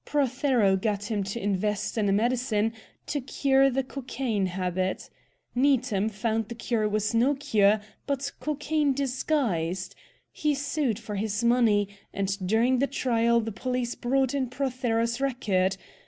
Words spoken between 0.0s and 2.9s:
Prothero got him to invest in a medicine